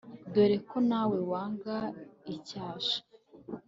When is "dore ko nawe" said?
0.33-1.17